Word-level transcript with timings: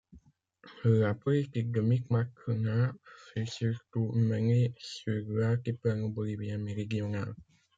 La 0.99 1.11
politique 1.25 1.67
du 1.75 1.83
mitmaqkuna 1.89 2.91
fut 3.25 3.45
surtout 3.45 4.11
menée 4.13 4.73
sur 4.79 5.23
l'altiplano 5.27 6.09
bolivien 6.09 6.57
méridional. 6.57 7.35